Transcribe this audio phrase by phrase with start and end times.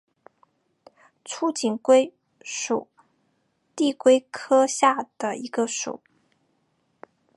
[1.23, 2.11] 粗颈龟
[2.41, 3.03] 属是
[3.75, 6.01] 地龟科下的一个属。